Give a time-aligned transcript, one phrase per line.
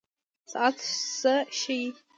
[0.51, 0.77] ساعت
[1.19, 1.83] څه ښيي؟